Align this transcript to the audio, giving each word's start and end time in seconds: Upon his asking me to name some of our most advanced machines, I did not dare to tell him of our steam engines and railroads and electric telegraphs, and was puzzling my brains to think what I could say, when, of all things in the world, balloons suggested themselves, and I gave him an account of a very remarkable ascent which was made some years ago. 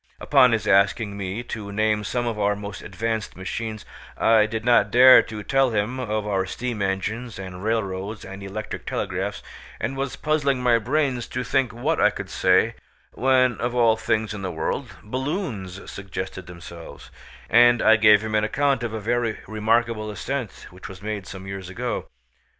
Upon 0.19 0.51
his 0.51 0.65
asking 0.67 1.15
me 1.15 1.43
to 1.43 1.71
name 1.71 2.03
some 2.03 2.25
of 2.25 2.39
our 2.39 2.55
most 2.55 2.81
advanced 2.81 3.35
machines, 3.35 3.85
I 4.17 4.47
did 4.47 4.65
not 4.65 4.89
dare 4.89 5.21
to 5.21 5.43
tell 5.43 5.69
him 5.69 5.99
of 5.99 6.25
our 6.25 6.47
steam 6.47 6.81
engines 6.81 7.37
and 7.37 7.63
railroads 7.63 8.25
and 8.25 8.41
electric 8.41 8.87
telegraphs, 8.87 9.43
and 9.79 9.95
was 9.95 10.15
puzzling 10.15 10.59
my 10.63 10.79
brains 10.79 11.27
to 11.27 11.43
think 11.43 11.71
what 11.71 12.01
I 12.01 12.09
could 12.09 12.31
say, 12.31 12.73
when, 13.11 13.59
of 13.61 13.75
all 13.75 13.95
things 13.95 14.33
in 14.33 14.41
the 14.41 14.51
world, 14.51 14.89
balloons 15.03 15.79
suggested 15.91 16.47
themselves, 16.47 17.11
and 17.47 17.79
I 17.83 17.95
gave 17.95 18.23
him 18.23 18.33
an 18.33 18.43
account 18.43 18.81
of 18.81 18.93
a 18.93 18.99
very 18.99 19.37
remarkable 19.45 20.09
ascent 20.09 20.65
which 20.71 20.89
was 20.89 21.03
made 21.03 21.27
some 21.27 21.45
years 21.45 21.69
ago. 21.69 22.07